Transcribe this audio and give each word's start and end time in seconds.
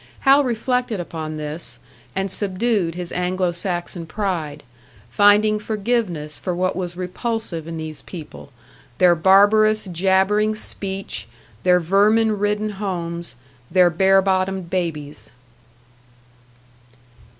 Hal 0.21 0.43
reflected 0.43 0.99
upon 0.99 1.37
this, 1.37 1.77
and 2.15 2.31
subdued 2.31 2.95
his 2.95 3.11
Anglo 3.11 3.51
Saxon 3.51 4.07
pride, 4.07 4.63
finding 5.11 5.59
forgiveness 5.59 6.39
for 6.39 6.55
what 6.55 6.75
was 6.75 6.97
repulsive 6.97 7.67
in 7.67 7.77
these 7.77 8.01
people 8.01 8.51
their 8.97 9.13
barbarous, 9.13 9.85
jabbering 9.85 10.55
speech, 10.55 11.27
their 11.61 11.79
vermin 11.79 12.39
ridden 12.39 12.71
homes, 12.71 13.35
their 13.69 13.91
bare 13.91 14.23
bottomed 14.23 14.71
babies. 14.71 15.31